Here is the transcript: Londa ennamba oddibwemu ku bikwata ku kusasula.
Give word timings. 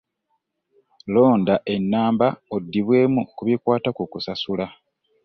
Londa 1.13 1.55
ennamba 1.75 2.27
oddibwemu 2.55 3.21
ku 3.35 3.41
bikwata 3.47 3.89
ku 3.97 4.03
kusasula. 4.11 4.65